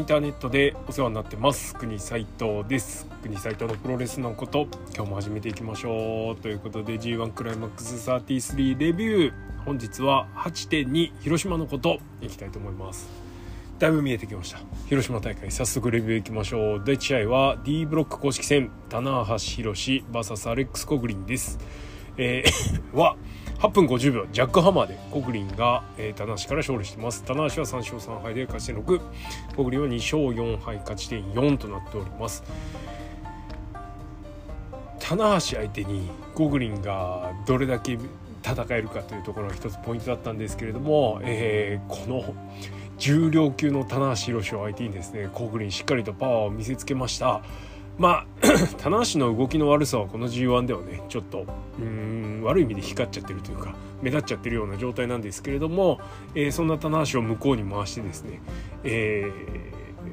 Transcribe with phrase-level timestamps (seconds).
[0.00, 1.74] インターネットでお世話になってます。
[1.74, 4.66] 国斉藤です国斉藤のプロレスのこと。
[4.96, 6.40] 今日も始めていきましょう。
[6.40, 9.32] ということで G1 クライマックス33レビュー
[9.66, 13.10] 本日は8.2広島のこといきたいと思います
[13.78, 14.60] だいぶ見えてきました。
[14.86, 16.82] 広島大会早速レビューいきましょう。
[16.82, 21.58] 第1試合は D ブロック公式戦棚橋宏 VS アレックス・コグリンです。
[22.16, 23.16] えー は
[23.60, 27.22] 8分50秒ジャックハマーでコグリンが、えー、棚橋から勝利してます。
[27.24, 29.00] 棚橋は3勝3敗で勝ち点6
[29.54, 32.42] コグリンは2勝4敗勝ち点4となっております。
[34.98, 37.98] 棚橋相手にコグリンがどれだけ
[38.42, 42.34] 戦えるかというところが一つポイントだったんですけれども、えー、この
[42.96, 47.42] 重量級の棚橋宏を相手にですねコグリンしっかりとパワーを見せつけました。
[47.98, 48.26] まあ
[48.80, 51.44] 棚橋の動きの悪さはこの G1 ではねちょっと
[51.78, 56.00] うん悪い意味で光っちゃってるというか目立っちゃってるような状態なんですけれども、
[56.34, 58.40] えー、そんな棚橋を向こうに回してですね、
[58.84, 59.30] え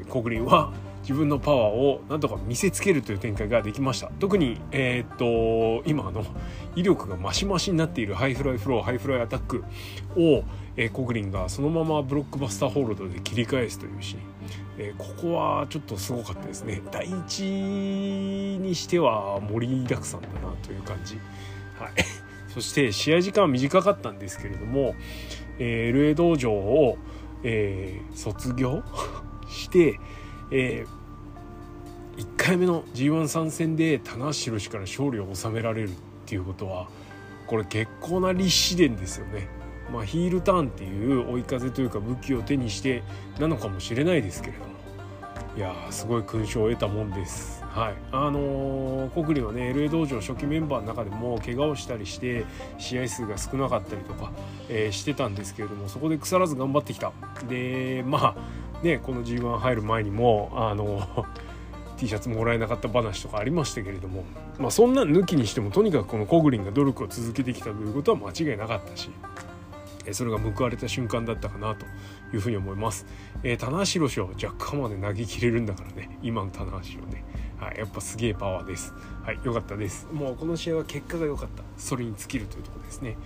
[0.06, 0.74] ー、コグリンは
[1.08, 4.12] 自分のパワーをなんとか見せつけるという展開ができました。
[4.20, 6.26] 特に、えー、っと今の
[6.76, 9.64] 威力がマシマシになっているハイフライフローハイフライアタック
[10.18, 10.44] を、
[10.76, 14.22] えー、コグリンがそのままブロックバスターホールドで切り返すというシーン、
[14.80, 16.82] えー、ここはちょっとすごかったですね。
[16.92, 17.42] 第一
[18.60, 21.18] にしては盛りだくさんだなという感じ。
[21.80, 21.92] はい
[22.54, 24.96] そして試合時間は短かったんですけれども、
[25.60, 26.98] えー、LA 道場を、
[27.44, 28.84] えー、卒業
[29.48, 30.00] して
[30.52, 35.94] えー、1回目の G1 参戦で棚橋宏から勝利を収められるっ
[36.26, 36.88] ていうことは
[37.48, 39.48] これ結構な立志伝ですよね。
[39.92, 43.04] まあ、ヒールターンっていう追い風というか武器を手にして
[43.40, 44.72] なのかもしれないですけれども
[45.56, 47.64] いやすごい勲章を得たもんです。
[47.78, 52.44] はい、あのー、コクリはね LA 道場初期メンバーの中でも怪我をしたりして
[52.80, 54.32] 試合数が少なかったりとか、
[54.68, 57.12] えー、してたんですけれどもそこで腐らず頑張ってきた。
[57.48, 61.28] でまあねこの G1 入る前にもあの
[61.98, 64.24] T シャツもらえなかった話とかありましたけれども、
[64.58, 69.12] まあ、そんな抜きにしてもとにかくこのコグリンが努力を続けてきたということは間違いなかったし
[70.12, 71.86] それが報われた瞬間だったかなと
[72.34, 73.06] いうふうに思います。
[73.44, 77.24] えー、棚橋宏を若干まで投げ切れるんだからね今の棚橋をね、
[77.60, 78.94] はい、やっぱすげえパワーです。
[79.24, 80.08] はい良かったです。
[80.12, 81.64] もうこの試合は結果が良かった。
[81.78, 83.18] それに尽きるというところですね。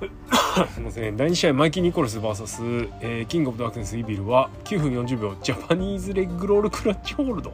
[0.72, 1.16] すみません。
[1.16, 7.52] 第2試合マイキー・ニコルス VS、えー、キングオブ・ダークネス・イビルは9分40秒ジャパニーズレッグロールクラッチホールド。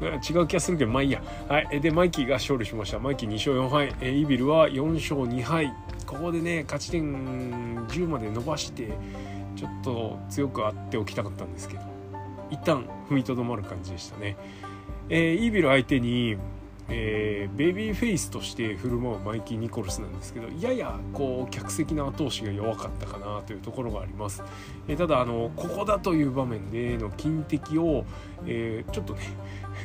[0.00, 2.98] 違う気がするけどまあいいや、はい、でマイキーが勝利しました。
[2.98, 5.72] マイキー2勝4敗、えー、イビルは4勝2敗。
[6.06, 8.90] ここでね勝ち点10まで伸ばして
[9.54, 11.99] ちょっと強くあっておきたかったんですけど。
[12.50, 14.36] 一旦踏みとどまる感じでしたね、
[15.08, 16.36] えー、イービル相手に
[16.92, 24.42] えー、ベビーフェイスとして振る舞うマイキー・ニコルスなんですけどややこう客席の後押しが弱かったかなというところがあります、
[24.88, 28.04] えー、ただあのここだという場面での金敵を、
[28.44, 29.20] えー、ちょっとね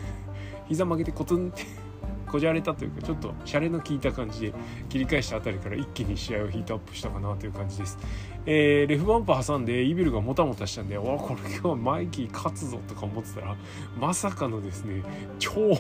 [0.68, 1.64] 膝曲げてコツンって
[2.26, 4.54] こじゃれたというかちょっとシャレの効いた感じで
[4.90, 8.00] 切り返したあたりから一気に試合をヒートアップしたかなという感じです、
[8.46, 13.56] えー、レフバンパ挟んでイビルがもたもたしたんでわこれ今日マイキー勝つぞとか思ってたら
[14.00, 15.04] まさかのですね
[15.40, 15.80] 超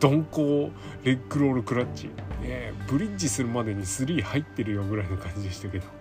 [0.00, 0.70] 鈍行
[1.04, 2.08] レッグロールクラッチ、
[2.42, 5.86] ね、ブリッジするまでに3入ってるよぐらいの感じでしたけど。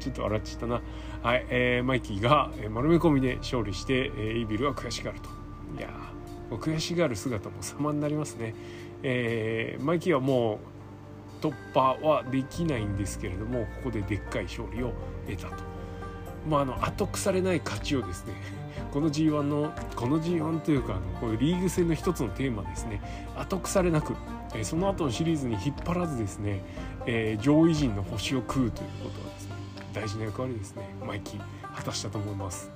[0.00, 0.80] ちょっと笑っちゃったな。
[1.22, 5.28] はい、えー、マイキーが丸め込みで勝利して、えー、イビルは悔しがると。
[5.76, 5.88] いや
[6.50, 8.54] 悔しがる姿も様になりますね、
[9.02, 10.58] えー、マイキーはもう
[11.40, 14.92] 突破はできないんですけれどもここででっかい勝利を
[15.26, 15.78] 得たと。
[16.48, 18.34] まああの後腐れない勝ちをですね
[18.92, 23.00] この G1 のこの G1 というかあのこういうリーグ戦の一つのテーマですね
[23.36, 24.14] 後腐れなく、
[24.54, 26.62] え、その後のシリーズに引っ張らずですね、
[27.06, 29.54] えー、上位陣の星を食うということはですね
[29.92, 32.70] 大事な役割ですねマイキー果たしたと思います。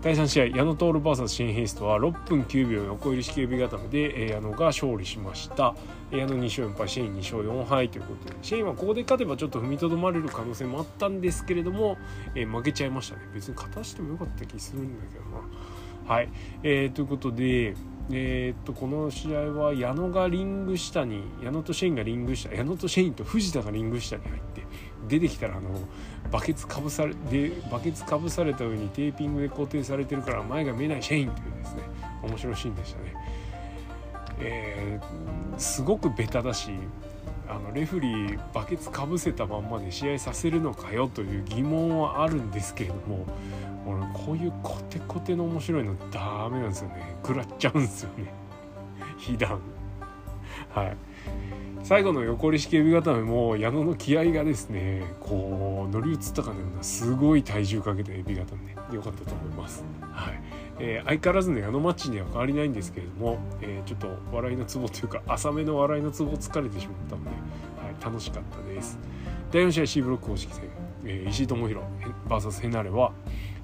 [0.00, 5.74] 第3試合矢野徹 VS シェンヘイストは6分9秒横入り式指固めで矢野が勝利しました。
[6.12, 11.98] 矢野2勝4敗シェイン2勝4敗ということでシェインはここで勝てばちょっと踏みとどまれる可能性もあったんですけれども、
[12.36, 13.22] えー、負けちゃいましたね。
[13.34, 16.14] 別に勝たしてもよかった気するんだけどな。
[16.14, 16.28] はい、
[16.62, 17.74] えー、ということで
[18.10, 24.62] えー、っとこの試合は矢野がリング下に矢野とシェインがリング下矢野とシェインと藤田がリング下に入って
[25.08, 25.68] 出てきたらあの
[26.30, 31.82] バケツかぶされでバケツかぶされた上にテーピングで固定されてるから前が見えないシェインというですね
[32.22, 33.14] 面白いシーンでしたね。
[34.40, 36.70] えー、すごくベタだし
[37.48, 43.26] あのレフリーバケツかぶせたまんまで試合させるのかよという疑問はあるんですけれども
[43.86, 47.16] 俺こういうコテコテの面白いのダメなんですよね。
[47.26, 48.32] 食らっちゃうんですよね。
[49.18, 49.60] 被弾
[50.70, 50.96] はい。
[51.82, 59.84] 最後の横利式エビ固めも矢野の気合がですねこう乗り移ったかのようなすごい体重かけたエビ固めで良かったと思います。
[60.00, 60.40] はい
[60.80, 67.36] えー、相変わらずの矢野マッチには変わりないんですけれども、えー、ちょっと笑いのツボというか浅めの笑いのツボ疲れてしまったので、は
[68.00, 68.98] い、楽しかったです。
[69.50, 70.64] 第4試合 C ブロック公式戦、
[71.04, 71.86] えー、石井智弘
[72.28, 73.12] VS ヘナレは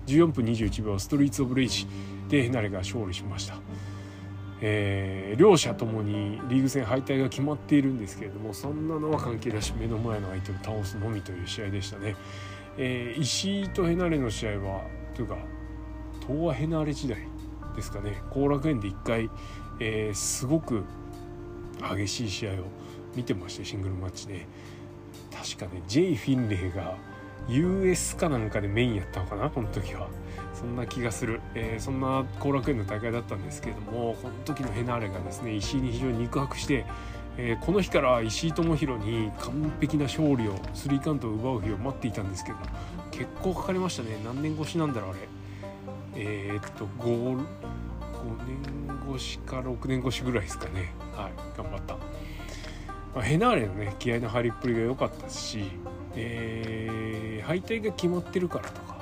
[0.07, 1.87] 14分21秒ストリート・オブ・レイジ
[2.29, 3.57] でヘナレが勝利しました。
[4.61, 12.17] えー、両者ともにリーグ戦敗退が決まっているんですけれどもそんなのは関係なし目の前の相手を倒すのみという試合でしたね、
[12.79, 14.83] えー、石井とヘナレの試合は
[15.15, 15.37] というか
[16.27, 17.19] 東亜ヘナレ時代
[17.77, 18.23] ですかね。
[18.31, 19.31] 後楽園で1回、
[19.81, 20.85] えー、すごく
[21.97, 22.55] 激しい試合を
[23.17, 24.47] 見てましてシングルマッチで。
[25.35, 26.97] 確かね J フィンレイが
[27.49, 30.09] US かなんかでメインやったのかなこの時は。
[30.55, 36.87] そんな気がする、えー、そんな後楽園の大会だったんですけれどもこの時のヘナーレがですね石井に非常に肉薄して、
[37.37, 42.59] えー、この日から石井智弘に完璧な勝利をスリーカウントを奪う日を待っていたんですけど
[43.11, 44.19] 結構かかりましたね。
[44.25, 45.19] 何年越しなんだろうあれ。
[46.17, 47.45] えー、っと 5, 5
[48.47, 50.93] 年越しか6年越しぐらいですかね。
[51.15, 52.01] はい頑張った、ま
[53.17, 55.65] あ、ヘナーレのね気合の張りっぷりが良かったし、
[56.17, 57.14] えー、
[57.45, 58.95] 敗退が決まってるからとか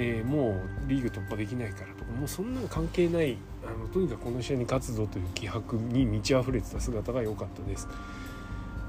[0.00, 7.88] えー、もうリーグ突破できないからとかもうそんなの関係ないあのとにかくこの試合に勝つぞという気迫に満ち溢れてた姿が良かったです、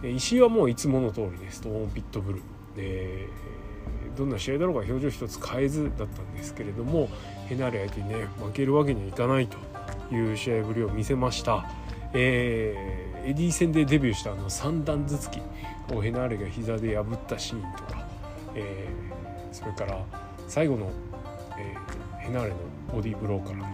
[0.03, 2.59] えー、石井はもういつもの通りですトーンピットブルー。
[2.75, 3.27] で
[4.15, 7.09] どんな試合だろうが表情一つ変えずだったんですけれども
[7.47, 9.57] ヘナレ相手にね負けるわけにはいかないと
[10.13, 11.65] いう試合ぶりを見せました、
[12.13, 15.41] えー、エディ戦でデビューしたあの三段頭突き
[15.93, 17.98] をヘナーレが膝で破ったシーンとか、
[18.55, 20.03] えー、それから
[20.47, 20.91] 最後の、
[21.57, 22.55] えー、ヘナーレの
[22.93, 23.65] ボディーブローからの、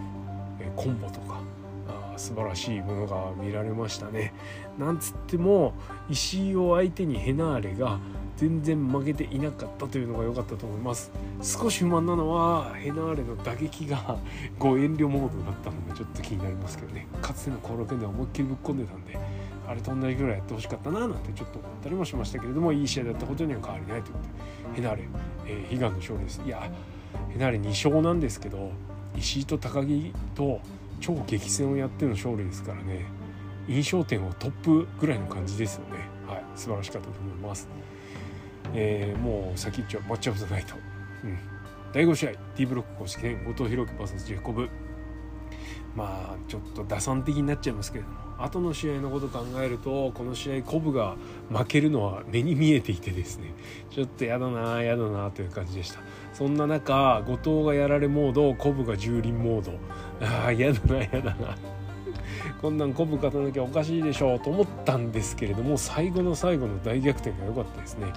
[0.60, 1.40] えー、コンボとか
[1.88, 4.32] あ素晴らしいものが見られましたね。
[4.78, 5.74] なんつっても
[6.08, 7.98] 石井を相手にヘナーレが
[8.36, 11.10] 全然負けていなかったというのが良かったと思います
[11.42, 14.18] 少し不満なのはヘナーレの打撃が
[14.58, 19.18] ご遠慮モードだったのでちょっと気になりますけどねかつての後楽園では思いっきりぶっ込んでたんで
[19.68, 24.24] あれと同じぐらいやってほしかったななんてちょっと思ったりもしましたけれどもいい試合だったことには変わりないということ
[24.74, 25.08] でヘナーレ、
[25.46, 26.42] えー、悲願の勝利です。
[26.44, 26.70] いや
[27.30, 28.70] ヘナーレ2勝なんですけど
[29.16, 30.60] 石井と高木と
[31.00, 33.06] 超激戦をやっての勝利ですからね
[33.68, 35.98] 印象点はトップぐらいの感じですよね。
[36.26, 37.68] はい素晴らしかったと思います、
[38.74, 40.74] えー、もう先っちょマッチアップナイト、
[41.22, 41.38] うん、
[41.92, 44.68] 第5試合 D ブロック公式戦後藤弘樹 VS ジェコブ。
[45.94, 48.25] まあちょっと打算的になっちゃいますけれども。
[48.38, 51.16] 後の試合のこと考えるとこの試合コブが
[51.50, 53.54] 負けるのは目に見えていてですね。
[53.90, 56.00] ちょっとやだなやだなという感じでした。
[56.32, 59.72] そんな中後藤がやられモードコブが蹂躙モード。
[60.26, 61.56] ああやだなやだな。
[62.60, 68.12] こんなんコブ勝たなきゃおかしいでしょうと思ったんですけれども最後の最後の大逆転が良かったですね。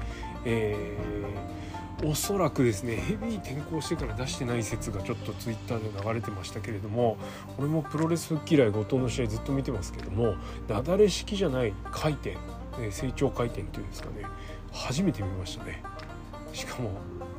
[0.46, 1.60] えー
[2.04, 7.18] おそらくですねヘビー転向してから出してない説がちょっとツイッターで流れてましたけれども
[7.58, 10.36] 俺もプロレス復帰以来後藤の試合ずっと見てますけども
[10.70, 12.38] 雪崩式じゃない回転
[12.92, 14.26] 成長回転っていうんですかね
[14.72, 15.82] 初めて見ましたね。
[16.54, 16.92] しかも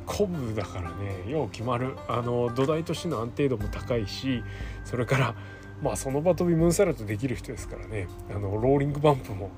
[0.05, 1.95] コブだからねよう決まる。
[2.07, 4.43] あの土台としての安定度も高いし
[4.83, 5.35] それから
[5.81, 9.49] まあその場飛びムーンサラトできる人ですからねあのローリングバンプも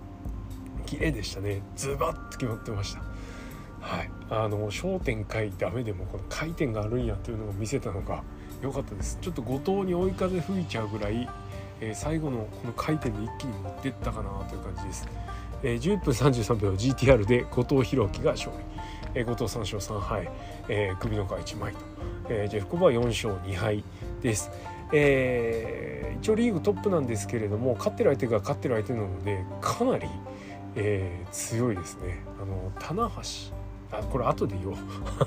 [0.86, 1.62] 綺麗でしたね。
[1.76, 3.13] ズバッと決まってました。
[3.84, 4.10] はい。
[4.30, 8.24] あの焦点回ダメでもこの回転があるんやっていうのを見せたのが
[8.62, 9.20] 良かったです。
[9.22, 11.30] ちょっと後藤に追い風吹いちゃうぐらい、
[11.82, 15.08] えー、最後のこの回転で一気に持ってったかなという感じです、
[15.64, 18.58] えー、10分33秒 GTR で後藤洋央紀が勝利、
[19.16, 20.32] えー、後藤3勝3敗、
[20.70, 21.80] えー、首の皮1枚と、
[22.30, 23.84] えー、ジェフコブはは4勝2敗
[24.22, 24.50] です。
[24.96, 30.08] えー、一応リーグトップなんですけれども勝ってる相手が勝ってる相手なのでかなり、
[30.76, 32.24] えー、強いですね。
[32.42, 33.63] あの棚橋。
[33.94, 34.76] あこれ後で言おう。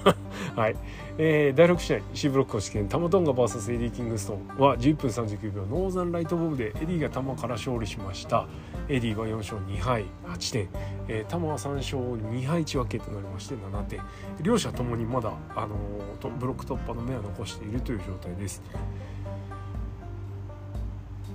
[0.58, 0.76] はい、
[1.18, 8.46] えー、第6試合 C ブロック公式戦タマトンガ VS エディ・キングストンは11分39秒ノーザンライトボムでエディがタマから勝利しました。
[8.88, 10.68] エディは4勝2敗8点、
[11.08, 14.00] えー、タマは3勝2敗1分けとなりまして7点。
[14.42, 18.62] 両者ともにまだ、あのー、ブロック突破の目は残しているという状態です。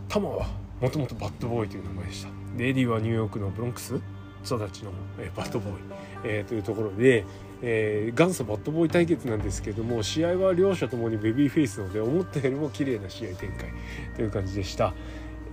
[0.07, 0.45] タマは
[0.81, 2.29] もともとバッドボーイという名前でした。
[2.57, 4.01] でエディはニューヨークのブロンクス。
[4.45, 5.77] 育ちの、えー、バッドボーイ、
[6.23, 7.25] えー、というところで、
[7.61, 13.69] えー、元祖バッドボーイ対決なんですけども試合は両者ともにベビーフェイスなので思ったよりも綺麗な試合展開
[14.15, 14.93] という感じでした。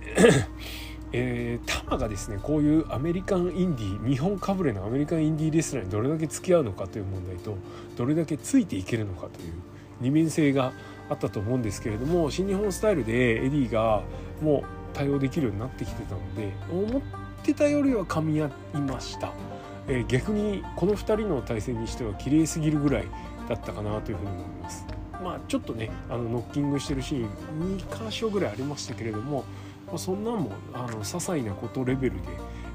[1.11, 7.57] えー、タマがですねこういうアメリカンインディー日本かぶれのアメリカンインディーレスラーにどれだけ付き合うのかという問題と
[7.97, 9.53] どれだけついていけるのかという
[10.01, 10.71] 二面性が
[11.09, 14.03] あったと思うんですけれども新日本スタイルでエディが
[14.41, 17.01] もう対応できるようになってきてたので思っ
[17.39, 19.31] ってたよりは噛み合いました、
[19.87, 23.07] えー、逆にこの2人の対戦にしては綺麗すぎるぐらい
[23.47, 24.85] だったかなというふうに思います。
[25.23, 29.43] まあちょっとねあのノッキングしてるシーン2箇所ぐらいありましたけれども、
[29.87, 32.21] まあ、そんなんもあの些細なことレベルで、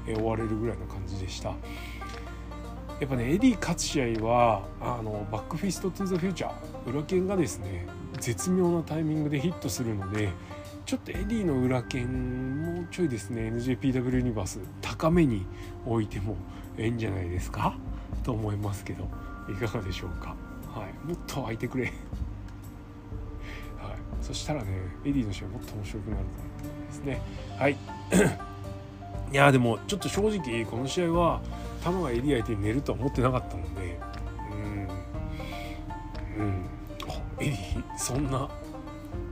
[0.07, 1.53] えー、終われるぐらいの感じでした。
[2.99, 7.85] やっぱねエディ勝つ試合はあのバックフィスト・トゥ・ザ・フューチャー裏剣がですね
[8.19, 10.29] 絶妙なタイミングでヒットするので
[10.85, 13.49] ちょっとエディの裏拳もうちょいですね。
[13.49, 15.45] NJPW ユニバース高めに
[15.85, 16.35] 置いても
[16.77, 17.75] ええんじゃないですか？
[18.23, 19.07] と思いますけど。
[19.49, 20.35] いかがでしょうか？
[20.73, 21.07] はい。
[21.07, 21.85] もっと空いてくれ。
[21.85, 21.93] はい。
[24.21, 24.69] そしたらね
[25.03, 26.23] エディの試合もっと面白くなるか
[26.63, 27.21] なですね。
[27.57, 27.71] はい。
[29.31, 31.41] いやでもちょっと正直この試合は
[31.83, 33.99] タマがエディ相手に寝るとは思ってなかったので。
[36.37, 36.45] うん。
[36.45, 36.65] うん。
[37.39, 38.47] エディそんな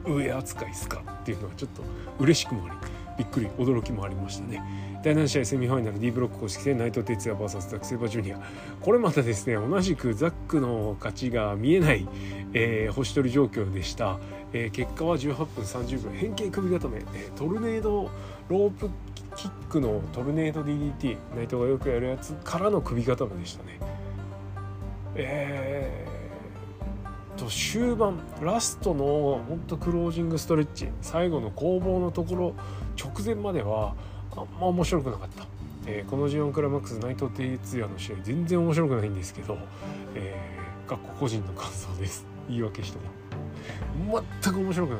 [0.05, 1.81] 上扱いですかっていうのはちょっと
[2.19, 2.75] 嬉しくもあり
[3.17, 4.61] びっくり驚きもありましたね。
[5.03, 8.39] 第7試合セミファイナル D ブロック公式戦内藤哲也 VS ザック・セイバージュニア。
[8.79, 12.07] これまたですね同じくザックの勝ちが見えない、
[12.53, 14.17] えー、星取り状況でした、
[14.53, 18.09] えー、結果は18分30秒変形首固め、えー、トルネード
[18.47, 18.89] ロープ
[19.35, 23.79] キックのトルネード DDT 内藤がよくやるやつからの首固めでしたね。
[25.15, 26.22] えー
[27.43, 32.53] と終盤ラストのほんとクロージングストレッチ最後の攻防のところ
[32.97, 33.95] 直前までは
[34.35, 35.45] あんま面白くなかった、
[35.85, 39.57] えー、この G1 クライマックス内藤哲也の試合全然面白くないんですけど、
[40.15, 42.25] えー、かっこ個人の感想です。
[42.47, 42.97] 言い訳して
[44.07, 44.99] も全く面白くない。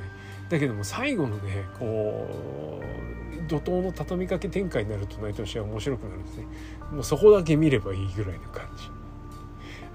[0.50, 6.48] だけども最後のねこう怒涛の畳みかけ展開になると内藤の試合面白くなるんですね。
[6.92, 9.03] もうそこだけ見ればいいぐらいの感じ。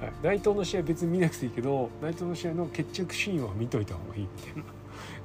[0.00, 4.62] はい、内藤の試合別に見なくていいけど内藤の試合の決着シーンは見といた方がいいみたいな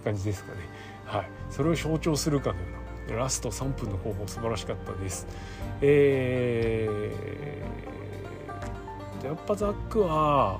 [0.04, 0.60] 感じですかね。
[1.06, 2.66] はい、それを象徴するかのよ
[3.08, 5.28] うなラスト3分の方法素晴らしかったです。
[5.82, 10.60] えー、やっぱザックは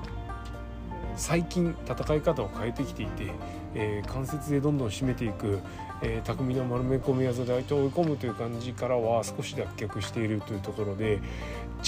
[1.16, 3.30] 最近戦い方を変えてきていて、
[3.74, 5.60] えー、関節でどんどん締めていく、
[6.02, 11.20] えー、巧みな丸め込み技で相手を追い込むという感じからは少し脱却しているというところで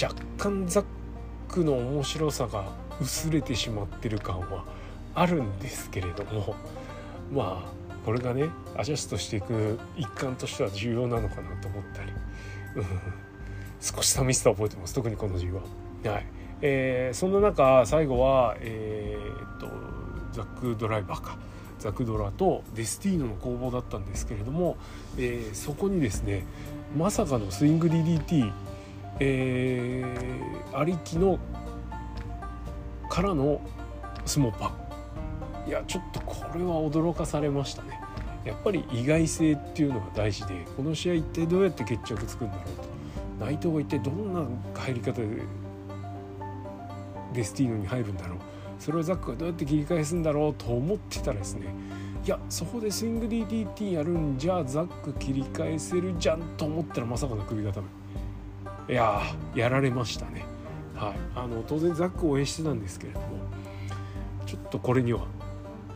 [0.01, 0.83] 若干ザッ
[1.47, 2.65] クの面白さが
[3.01, 4.65] 薄れてしまってる感は
[5.15, 6.55] あるんですけれども
[7.31, 12.11] まあこれがねアジャストしていく一環としては重要なのかなと思ったり、
[12.75, 12.85] うん、
[13.81, 14.93] 少し寂しさを覚えてます。
[14.93, 15.61] 特にこの G は。
[16.05, 16.25] はい。
[16.61, 19.67] えー、そんな中最後は、えー、っと
[20.31, 21.37] ザックドライバーか。
[21.79, 24.77] ザクドラとデスティーノの攻防だったんですけれども、
[25.17, 26.45] えー、そこにですね
[26.97, 28.51] まさかのスイング DDT
[29.19, 31.39] えー、ありきの
[33.09, 33.61] からの
[34.25, 34.73] スモパ。
[35.67, 37.99] いやちょっとこれは驚かされましたね。
[38.45, 42.65] やっぱり意外性っていうのが大事でこの試合一体どうやって決着つくんだろう
[43.39, 43.45] と。
[43.45, 45.27] 内藤が一体どんな入り方で
[47.33, 48.37] デスティーノに入るんだろう。
[48.79, 51.67] それをザックがどうやって切り返すんだろうと思ってたらですね。
[52.23, 57.87] いやそこでスイング DDT やるんじゃザック切り返せるじゃんと思ったらまさかの首固め。
[58.89, 59.21] いや
[59.53, 60.45] やられましたね。
[60.95, 63.27] はい、あの当然ザックを応援してたんですけれども
[64.47, 65.27] ちょっとこれには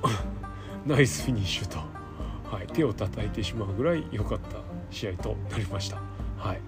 [0.85, 1.79] ナイスフィニッシュと、
[2.55, 4.57] はい、手を叩いてしまうぐらい良かった
[4.91, 5.97] 試合となりました。
[6.37, 6.59] はい、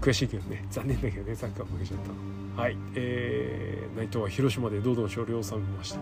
[0.00, 2.14] 悔しいけどね残念だけどねザックが負けちゃったの。
[2.56, 6.00] はい、えー、内藤は広島で堂々勝利を収めました。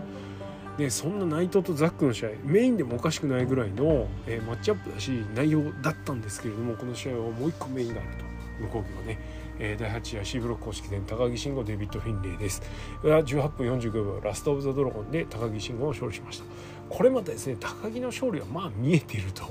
[0.77, 8.23] でそんな内藤とザックの試合メインでもおかしくないぐらいの、えー、マッチアップだし内容だったんですけれどもこの試合はもう一個メインがあると
[8.61, 9.19] 向こうはね
[9.63, 12.63] えー、第8夜 C ブロック公式戦高木慎吾デビッド・フィンレイです。
[13.03, 16.45] 18分45秒ラスト・オブ・ザ・ドラゴンで高木慎吾を勝利しました。
[16.89, 19.43] これまたですね高木の勝利はまあ見えてると。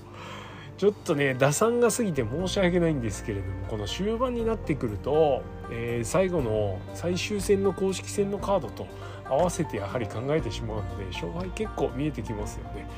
[0.78, 8.86] ちょっとね打算が過ぎて申し訳ないんですけれどもこの終盤になってくると、えー、最後の最終戦の公式戦のカードと
[9.26, 12.88] 合わせてやはり考えてしまうので勝敗結構見えてきますよね。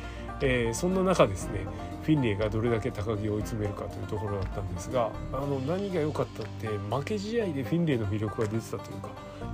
[0.40, 1.66] えー、そんな中ですね
[2.02, 9.10] フィンレイがどれだけ高木を追い詰めるかというところだったんですがあの何が良かったって負け試合でフィンレイの魅力が出てたというか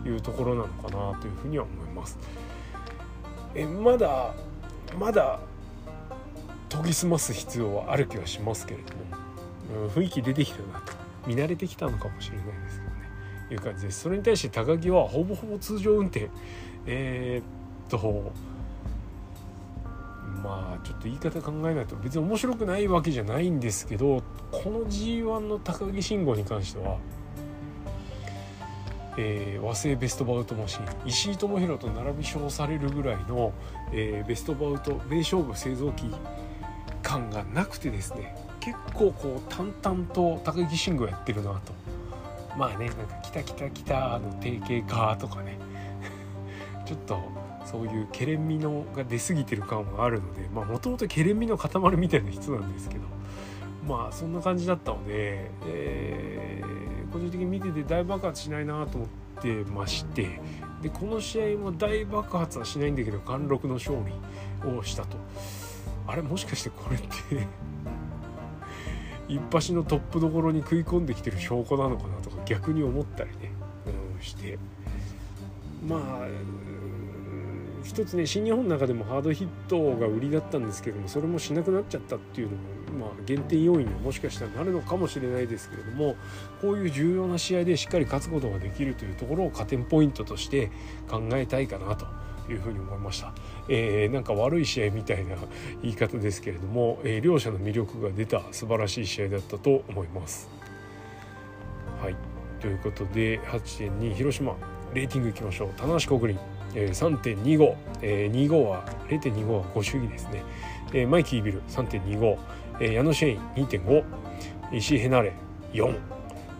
[0.07, 2.19] いうところなのかなというふうには思います。
[3.55, 4.35] えまだ
[4.99, 5.41] まだ
[6.69, 8.95] 研ぎ澄ます必要はある気はしますけれど
[9.75, 10.93] も、うん、雰囲気出てきたなと
[11.27, 12.99] 見慣れてきたのかもしれないですけどね。
[13.51, 14.01] いう感じです。
[14.01, 16.31] それに対して高木はほぼほぼ通常運転。
[16.87, 17.99] えー、っと
[20.43, 26.99] まあちょっと言い方考えないと別に面白くないわけじゃないんですけどこの G1 の高木慎吾に関しては、
[29.17, 33.53] えー、和製ベストバウトマシン石井智弘と並び称されるぐらいの、
[33.93, 36.05] えー、ベストバウト名勝負製造機
[37.03, 41.73] 感がなくてですね結構こう淡々と高木慎吾やってるなと。
[42.57, 45.59] まあねなんか「来た来た来た」の定型化とかね。
[46.85, 47.21] ちょっと
[47.71, 53.03] そういうケレン味のが出過ぎてる感もあるのでもともとケレン味の塊みたいな人なんですけど
[53.87, 59.09] まあそんな感じだったので、えー、個人的に見てて大爆発しないなと思っ
[59.43, 60.41] てまして
[60.81, 65.19] でこの試合も大爆発はしないんだけど貫禄の勝利をしたと。
[66.07, 67.07] あれもしかしてこれって
[69.29, 73.53] 一発のトップどころに食い込んできてる証拠なのかなとか逆に思ったりね、
[74.17, 74.59] うん、して。
[75.87, 76.29] まあ
[77.89, 82.57] 一つね新日本の中でもハードヒットが売りだったんですけどもそれもしなくなっちゃったっていうの
[82.99, 86.15] も、まあ、減点要因にもしかしたらなるのかもしれないですけれども
[86.61, 90.71] こういう重要な試合でしっかり勝つことができるというところを加点ポイントとして
[91.09, 92.07] 考えたいかなと
[92.53, 93.33] いうふうに思いました、
[93.71, 95.37] えー、なんか悪い試合みたいな
[95.81, 100.51] 言い方ですけれども、えー、両者の魅力が出た素晴らしい試合だったと思います。
[102.03, 102.17] はい。
[102.61, 104.55] ということで8.2広島
[104.95, 105.69] レーティングいきましょう。
[105.77, 110.43] 棚橋国林、えー、3.25、えー、25は0.25はご主義ですね、
[110.93, 112.39] えー、マイキービル3.25、
[112.81, 114.05] えー、矢野シェイン2.5
[114.73, 115.33] 石井ヘナレ
[115.73, 115.99] 4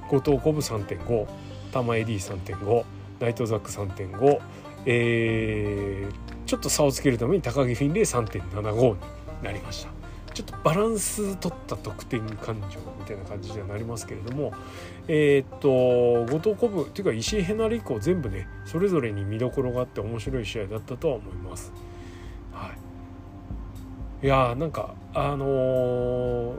[0.09, 1.27] 後藤コブ3.5
[1.73, 2.85] 玉エディ3.5
[3.21, 4.41] ナイトザック3.5
[4.91, 8.97] えー、ちょっと差をつけるために高木フィンレイ3.75に
[9.43, 9.98] なりました。
[10.39, 14.53] ちょっとバランス取った得点感情みたいな感じにはなりますけれども
[15.09, 21.73] えー、っと後藤古武っていうか石井ヘナリ以降全部ねそれぞれに見どころがあって面白い試合だったとは思います。
[22.53, 22.73] は
[24.23, 26.57] い、いやーなんかあのー、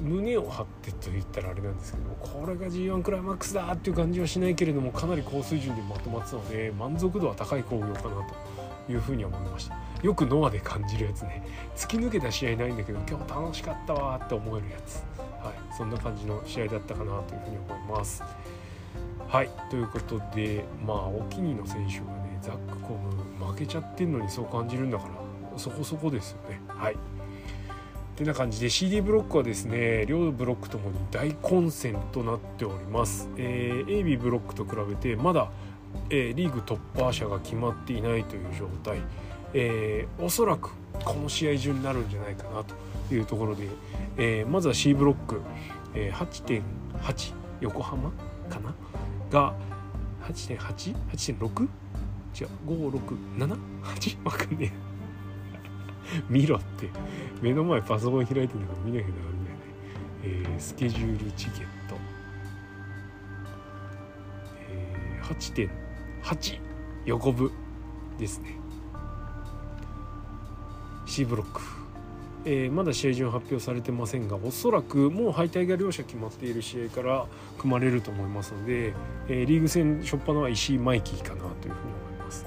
[0.00, 8.45] 胸を張ってと言ったらあれなんですけどこれが G1 クライマックスだっていう感じはしないけれどもかなり高水準でまとまってたので満足度は高い興行かなと
[8.88, 9.76] いうふうに思いました。
[10.02, 11.46] よくノアで感じるやつね。
[11.76, 15.02] 突き抜けた試合ないんだけど今日楽しかったわって思えるやつ。
[15.44, 15.76] はい。
[15.76, 18.22] そんな感じの試合だったかなというふうに思います。
[19.28, 19.50] はい。
[19.70, 25.04] ということでまあお気に入りの選手がねザックコム負けちゃってんのにそう感じるんだか
[25.52, 26.60] らそこそこですよね。
[26.68, 26.96] はい。
[28.16, 35.50] てな感じで CD ブロックはですね両ブロックともに大混戦となっております、えー、AB ブロックと比べてまだ、
[36.10, 39.00] えー、リーグ突破者が決まっていないという状態、
[39.54, 40.70] えー、おそらく
[41.04, 43.68] この試合中になるんじゃないかなというところで、
[44.16, 45.40] えー、まずは C ブロック、
[45.94, 46.62] えー、
[47.02, 48.10] 8.8横浜
[48.48, 48.74] かな？
[49.30, 49.54] が
[50.28, 51.68] 8.8?8.6?
[52.38, 54.24] 違う 567?8?
[54.24, 54.86] わかんねえ
[56.28, 56.88] 見ろって
[57.42, 59.36] 目の前パソコン開いてるのから見なきゃダメだよね、
[60.24, 61.68] えー、スケジュールチケット、
[65.34, 66.60] 8.8
[67.06, 67.52] 横部
[68.18, 68.56] ですね。
[71.06, 71.60] C ブロック、
[72.44, 77.26] えー、まだ試合順発表されてませんがおそらくもう敗退が両者決まっている試合から
[77.58, 78.92] 組まれると思いますので、
[79.28, 81.70] えー、リーグ戦初っ端は石井マイキーかなというふうに
[82.10, 82.46] 思います。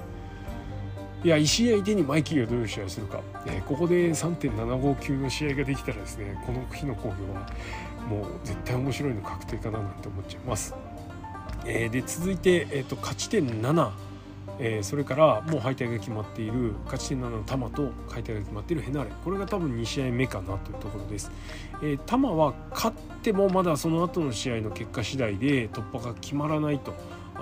[1.23, 7.49] いや石井相手にマイキーがどういう試合するか、えー、ここで3.75級の試合ができたらですねこの日の興行は
[8.07, 10.73] もう絶対面白いの確定かななんて思っちゃいます。
[11.69, 13.91] えー、で続いて、えーと、勝ち点7、
[14.57, 21.31] えー、それからもう敗退が決まっている勝ち点7の玉と敗退が決まっているヘナレこれが多分2試合目かなというところです。
[21.83, 26.93] えー、玉は勝ってもまだその後の試合の結果次第で突破が決まらないと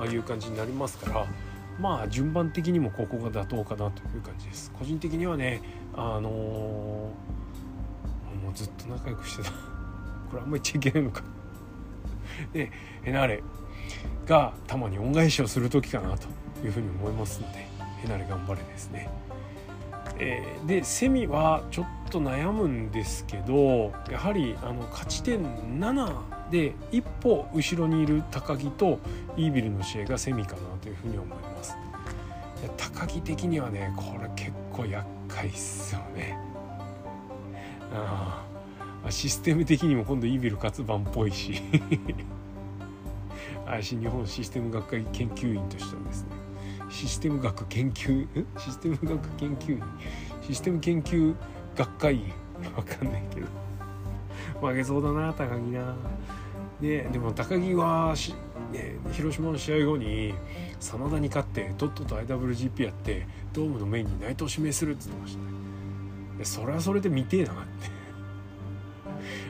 [0.06, 1.28] いう感じになりますから。
[1.80, 5.62] まあ順番的にもここが妥当かなという感じです個人的にはね
[5.94, 7.12] あのー、も
[8.52, 11.22] うずっと仲良くしてたこれあんま言っちゃいけないのか
[12.52, 12.72] で
[13.04, 13.44] ヘナレ
[14.28, 16.28] がたまに恩返しをする時かなと
[16.64, 17.68] いうふうに思いますので
[18.02, 19.10] ヘナレ頑張れですね。
[20.20, 25.44] えー、でセミはちょっと悩むんですけどやはりあの勝ち点
[25.80, 29.00] 7で一歩後ろにいる高木と
[29.36, 31.78] イービルの試合がセミかなというふうに思います。
[32.76, 36.38] 高木的にはねこれ結構厄介っすよね。
[37.94, 38.44] あ
[39.10, 41.62] システム的にも今度イービル勝つ番っぽいし。
[43.82, 46.30] 新日本システム学会研究員としてはですね
[46.90, 48.28] システム学研究
[48.58, 49.84] システム学研究員
[50.42, 51.36] システム研究
[51.76, 52.34] 学会員
[52.76, 53.48] わかんないけど
[54.62, 55.96] 負けそうだな高木な。
[56.82, 58.34] ねでも高木はし、
[58.72, 60.34] ね、広島の試合後に
[60.80, 65.40] 真田に勝ってとっとと IWGP やってドームのメインに内藤指名するっつってました
[66.40, 66.46] ね。
[66.46, 67.97] それはそれで見てえなって。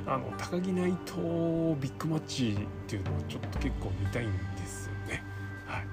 [0.06, 5.24] あの高木内藤ビッグマッチっていうのはちょっと結構見たいんですよね。
[5.66, 5.88] はい。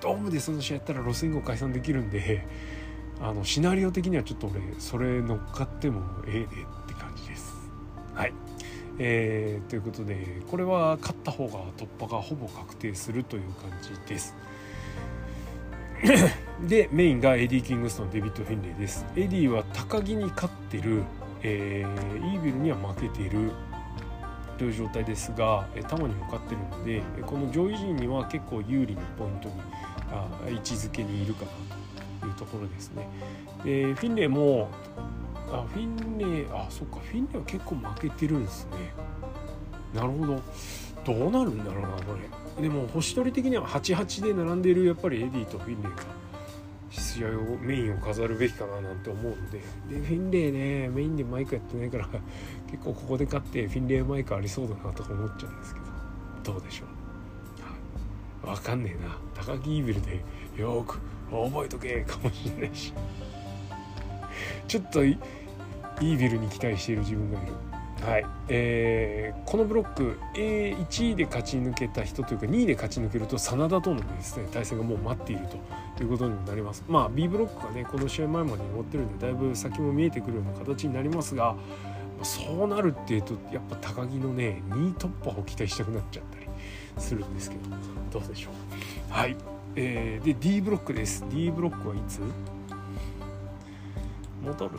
[0.00, 2.46] ドームでその試合やったら路線後解散できるんで
[3.20, 6.48] あのシナリオ的にはちょっと俺それ乗っかってもええでっ
[6.86, 7.54] て感じです。
[8.14, 8.32] はい。
[9.00, 14.36] えー、ということでこれは勝った方が突破がほぼ確定するという感じです。
[16.66, 19.04] でメインがエディ・キングストンデビッド・フィンレイです。
[19.16, 21.02] エディは鷹木に勝ってる、
[21.42, 23.52] えー、イービルには負けている
[24.58, 29.54] という状態ですがタマにも勝ってるのでこの上位陣には結構有利なポイントに
[30.10, 31.50] あ位置づけにいるかな
[32.20, 33.08] というところですね。
[33.64, 34.68] でフィンレイも
[35.50, 38.92] あフィンレイあそっかフィンレイは結構負けてるんですね。
[39.94, 40.42] なるほど。
[41.04, 42.14] どうなるんだろうなこ
[42.56, 42.62] れ。
[42.62, 45.98] でも星取り的には88で並んでいるやっぱりエディとフィンレイが
[46.90, 49.58] 試合をメインを飾るべきかななんて思うんで。
[49.58, 52.08] でフィンレイねメインでマイクやってないから
[52.70, 55.86] 結構ここで勝ってフィンレイマイクありそうだなとか思っちゃうんですけど。
[56.54, 56.84] どうでしょ
[58.44, 59.18] う、はい、分かんねえな。
[59.34, 60.22] 鷹木イービルで
[60.56, 60.98] よく
[61.30, 62.94] 覚えとけかもしれないし。
[64.66, 67.67] ちょっとイービルに期待している自分がいる。
[68.02, 68.26] はい。
[68.48, 75.42] えー、このブロック A1 位で勝ち抜けた人というか2位で勝ち抜けると真田とのですね対戦がもう待っている
[75.96, 76.84] ということになります。
[76.88, 81.56] まあ B ブロックがねこの試合前までに持ってるんでだいぶ先も見えてくるような形になりますが
[82.22, 86.46] そうなるっていうとやっぱ高木のね2位突破を期待したくなっちゃったり
[86.98, 89.12] するんですけどどうでしょう。
[89.12, 89.36] はい、
[89.76, 91.24] えー、で D ブロックです。
[91.28, 92.20] D ブロックはいつ？
[94.44, 94.78] 戻る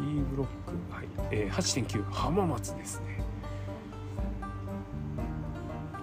[0.00, 1.08] B ブロック、はい。
[1.30, 3.22] えー、8.9浜松ですね。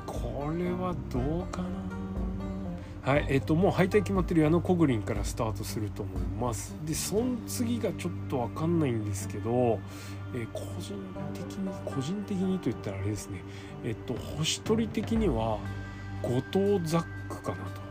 [0.05, 1.87] これはどうかな？
[3.07, 6.75] はいえっ、ー、ともう敗退決まってる矢野コグリンからスタートすると思います。
[6.85, 9.79] でその次がちょっと分かんないんですけど、
[10.35, 10.93] えー、個人
[11.33, 13.41] 的に個人的にと言ったらあれですね。
[13.85, 15.57] えっ、と星取り的には
[16.21, 17.87] 後藤ザックかなと。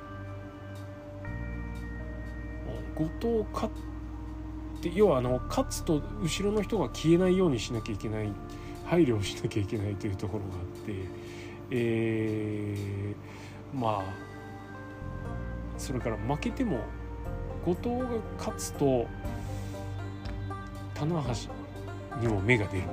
[2.95, 3.73] 後藤勝
[4.89, 8.31] って要はあの勝つと後ろの人が消えないようにしなきゃいけない
[8.87, 11.27] 配慮をしなきゃいけないというところがあって
[11.71, 14.05] えー、まあ
[15.77, 16.79] それから負けても
[17.65, 18.07] 後藤が
[18.39, 19.07] 勝つと
[20.95, 22.85] 棚橋にも目が出る。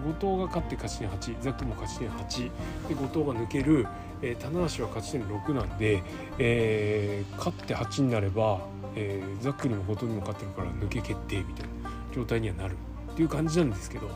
[0.00, 2.50] 後藤が勝って勝ち点8ザックも勝ち点8
[2.88, 3.86] で後藤が抜ける、
[4.22, 6.02] えー、棚橋は勝ち点6なんで、
[6.38, 8.60] えー、勝って8になれば
[8.94, 12.76] えー、ザックにもほとんど勝ってるから抜け決定みたいな状態にはなる
[13.12, 14.08] っていう感じなんですけど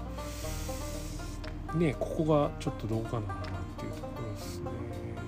[1.75, 3.23] ねここがちょっとどうかなっ
[3.79, 4.71] ていうところですね。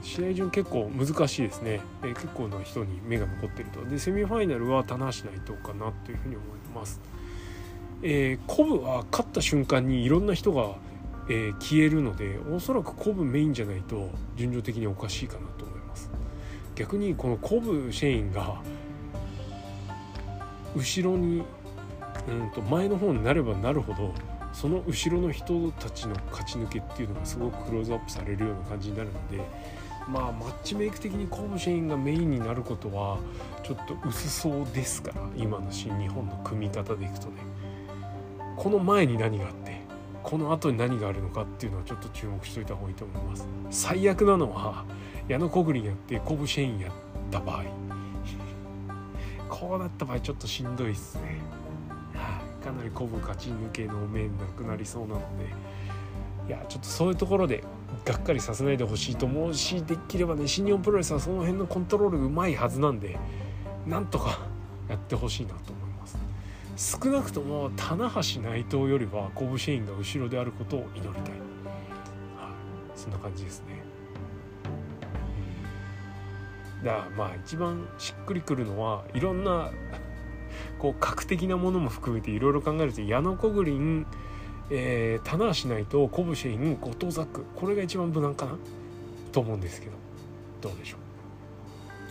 [0.02, 3.84] 試合順結構難しいですね、えー、結構な人に目が残ってると。
[3.84, 7.00] でセミファイナルは棚橋内藤かなというふうに思います。
[8.02, 10.76] えー、コブは勝った瞬間にいろんな人が、
[11.28, 16.10] えー、消えるのでおそらくコブメインじゃないと順序的におかしいかなと思います。
[16.76, 18.62] 逆にこのコブシェインが
[20.76, 21.42] 後ろに、
[22.28, 24.12] うんと前の方になればなるほど
[24.52, 29.44] その後ろの人たちの勝ち抜けっていうのがすごくクローズアップされるような感じになるので
[30.08, 33.18] まあマッチメイク的にコブシェインがメインになることは
[33.62, 37.34] ちょっと薄そうですから今の新日本の組み方でいくとね。
[38.56, 39.80] この前に何があって
[40.22, 43.46] この後に何があるのかっていうのはちょっと注目しといた方がいいと思います。
[43.70, 44.84] 最悪なのは
[45.28, 46.92] 矢野コグリンやってコブシェインやっ
[47.30, 47.64] た場合。
[49.58, 51.40] こうなった場合ちょっとしんどいっすね、
[52.62, 55.76] かなりコブ勝ち抜けの面なくなりそうなので。
[56.48, 57.64] いやちょっとそういうところで
[58.04, 63.18] がっかりさせないでほしいと思うしできればね新日本プロレスはその辺のコントロールうまいはずなんで
[63.84, 64.38] なんとか
[64.88, 66.16] やってほしいなと思います。
[66.76, 71.16] 少なくとも棚橋内藤よりはコブシェインが後ろであることを祈りたい、は
[72.38, 72.50] あ、
[72.94, 73.85] そんな感じですね。
[76.86, 79.70] だからまあ一番しっくりくるのはいろんな
[80.78, 84.06] こう格的なものも含めていろいろ考えると矢野コグリン、
[84.70, 88.52] えー、棚橋内とコブシェイン後藤ザックこれが一番無難かな？
[89.32, 89.92] と思うんですけど
[90.60, 90.96] どうでしょ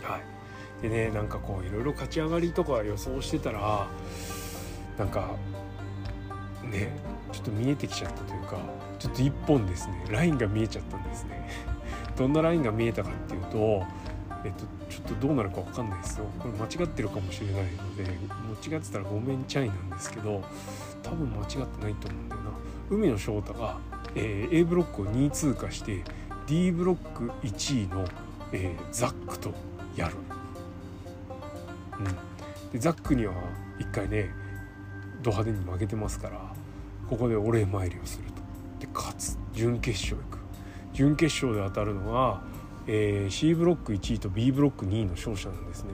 [0.02, 0.10] う？
[0.12, 0.20] はい。
[0.82, 3.88] でねなんかこういろいろ勝ち上がりとか予想してたら
[4.98, 5.30] なんか
[6.70, 6.94] ね
[7.32, 8.58] ちょっと見えてきちゃったというか
[8.98, 10.04] ちょっと一本ですね。
[10.10, 11.48] ラインが見えちゃったんですね。
[12.16, 13.84] どんなラインが見えたかっていうと
[14.44, 16.26] えっと、ちょっとどうなるか分かんないですよ。
[16.38, 18.04] これ間違ってるかもしれないので
[18.70, 20.42] 間違ってたらごめんちゃいなんですけど
[21.02, 22.50] 多分間違ってないと思うんだよな。
[22.90, 23.78] 海野翔太が、
[24.14, 26.04] えー、A ブロックを2位通過して
[26.46, 28.04] D ブロック1位の、
[28.52, 29.52] えー、ザックと
[29.96, 30.14] やる、
[31.98, 32.04] うん、
[32.70, 33.34] でザックには
[33.80, 34.30] 1回ね
[35.22, 36.40] ド派手に負けてますから
[37.08, 38.36] ここでお礼参りをすると。
[38.78, 39.38] で勝つ。
[39.52, 40.38] 準決勝行く。
[40.92, 42.42] 準決勝で当たるのは
[42.88, 45.90] えー、C ブロック1位と B ブロック2位の勝者なんですね。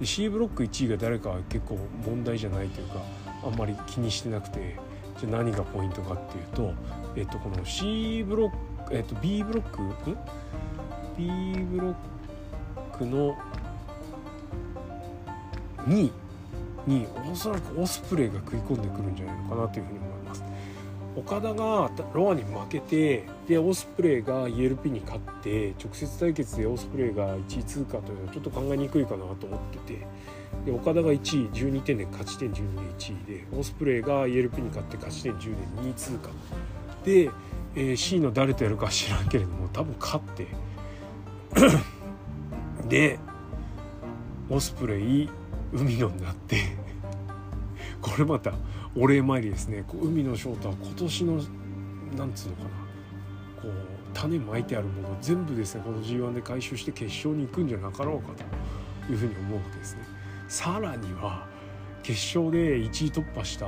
[0.00, 3.00] で C ブロック1位が誰かは結構問題じゃないというか
[3.44, 4.76] あんまり気にしてなくて
[5.20, 6.72] じゃ何がポイントかっていうと、
[7.16, 10.16] えっと、この C ブロック、えっと、B ブロックん
[11.16, 13.36] ？B ブロックの
[15.86, 16.12] 2位
[16.86, 20.44] におそらくオスプレイが食い込んでくるんじゃないのかなというふうに思います。
[21.16, 30.06] 岡田がロアに負けてでオスプレイが ELP に勝って直接対決でオスプレイが1位通過というのはちょっと考えにくいかなと思ってて。
[30.64, 35.50] で岡田が1位12点で勝ち点12で1位でオスプレイが ELP に勝って勝ち点10で
[35.82, 36.30] 2位通過。
[37.04, 37.30] で、
[37.74, 40.46] えー、C の誰とやるか知らんけれども多分勝って。
[42.88, 43.18] で
[44.48, 45.28] オスプレイ
[45.72, 46.56] 海野になって。
[48.00, 48.52] これまた
[48.96, 49.84] お礼参りですね。
[49.86, 51.32] こう海野翔太は今年の
[52.16, 52.83] なんつうのかな。
[53.64, 53.72] こう
[54.14, 58.32] 種まいてあるもの全部ですねこの G1 で回収して決勝に行くんじゃなかろうか
[59.06, 60.02] というふうに思うわけですね。
[60.48, 61.46] さらには
[62.02, 63.66] 決勝で1位突破した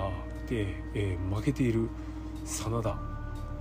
[0.48, 1.88] で、えー、負けている
[2.44, 2.98] 真田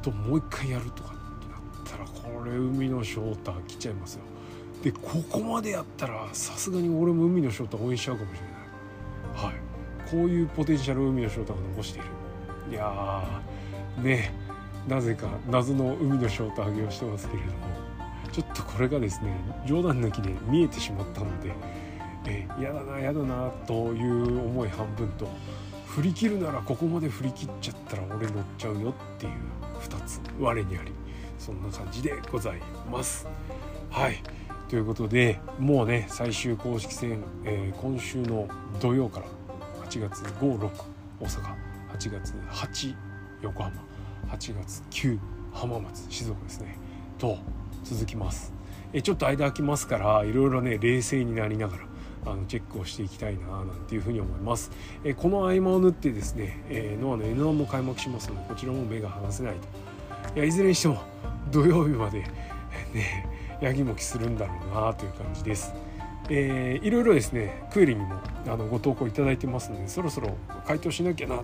[0.02, 4.22] ともう一回やるとかってなったらこれ海野翔太来ちゃいますよ。
[4.84, 9.52] でここまでやったらさすがに俺も海野翔太応援しちゃうかもしれない。
[9.52, 9.66] はい
[10.10, 12.08] こういうポテンシャルを海の翔太が残している
[12.72, 13.42] いや
[13.98, 14.45] ね
[14.88, 17.58] なぜか謎の海の翔太上げをしてますけれども
[18.32, 19.32] ちょっとこれがですね
[19.66, 21.52] 冗談抜きで見えてしまったので
[22.28, 25.28] え嫌だな嫌だなという思い半分と
[25.88, 29.32] 振り切るならここまで振り切っちゃったら俺乗っちゃうよっていう
[29.82, 30.92] 2つ我にあり
[31.40, 32.60] そんな感じでござい
[32.92, 33.28] ます。
[33.90, 34.22] はい
[34.68, 38.48] ということでもうね最終公式戦、えー、今週の
[38.82, 39.26] 土曜から
[39.88, 40.70] 8月56
[41.20, 41.56] 大阪
[41.94, 42.96] 8月8
[43.44, 43.95] 横浜
[44.30, 45.20] 8月9
[45.54, 46.78] 浜松静岡ですね。
[47.18, 47.38] と
[47.84, 48.54] 続きます。
[48.94, 51.84] えちょっと間空きますからいろいろね冷静になりながら
[52.26, 54.72] あのチェックをしていきたいななんていうふうに思います。
[55.04, 59.68] えこの合間を縫ってですね、えー、ノアの N1 も開幕しますのでこちらも目が離せないと。
[60.36, 61.02] いやいずれにしても
[61.52, 62.20] 土曜日まで
[62.94, 63.28] ね
[63.62, 65.74] ヤギもきするんだろうなという感じです。
[66.30, 70.36] えー、いろいろですねクエリにもあのご投稿いただいてますのでそろそろ
[70.66, 71.44] 回答しなきゃな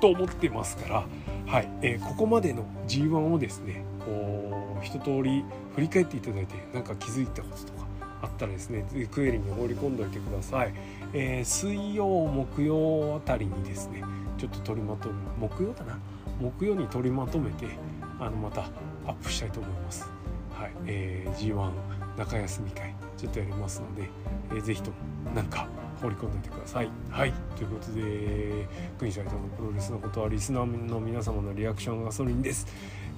[0.00, 1.04] と思ってますから、
[1.48, 5.42] はいえー、ここまでの G1 をですねこう一通り
[5.74, 7.86] 振り返っていただいて何か気づいたこととか
[8.20, 10.74] あったらですねクエリに放り込んでおいてください、
[11.14, 14.04] えー、水曜木曜あたりにですね
[14.36, 15.98] ちょっと取りまとめ木曜だな？
[16.38, 17.66] 木曜に取りまとめて
[18.20, 18.62] あのまた
[19.06, 20.08] アップしたいと思います。
[20.52, 21.70] はい、えー、G1
[22.18, 22.94] 中休み会。
[23.18, 24.08] ちょっとやりますので、
[24.50, 24.96] えー、ぜひとも
[25.34, 25.68] なんか
[26.00, 26.90] 放り込んでおいてください。
[27.10, 27.32] はい。
[27.56, 32.66] ということで国斎藤のプロレスのことはリスナーの皆様のリアクションガソリンです。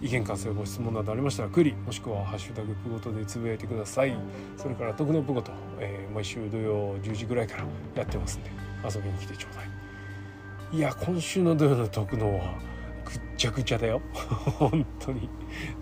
[0.02, 4.16] 意見感想ご質問などありましたらクリもしくは「ハッシュタグプゴト」でつぶやいてください。
[4.56, 8.50] それから「徳のプゴト」えー、毎週土曜10時ぐらいからやってますんで
[8.82, 9.70] 遊びに来てちょうだい。
[10.72, 12.54] いや今週の土曜の徳のは
[13.04, 14.00] ぐっちゃぐちゃだよ。
[14.14, 15.28] 本当に。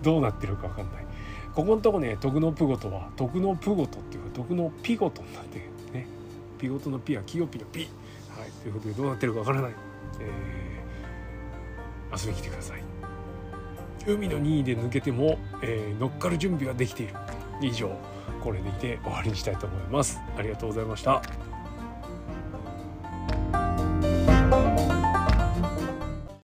[0.01, 1.05] どうなってるか分かんない。
[1.55, 5.59] ここのとこね徳のプゴトは徳のプゴトっていうか徳のピゴトになって
[5.91, 6.07] ね。
[6.57, 7.87] ピゴトのピはキヨピのピ。
[8.37, 9.71] はいということでどうなってるかわからない、
[10.19, 12.83] えー、遊びに来てください。
[14.07, 17.13] 海の2位で抜けても、えー、乗っかる準備はできている。
[17.61, 17.91] 以上
[18.41, 20.19] これでいて終わりにしたいと思います。
[20.37, 21.48] ありがとうございました。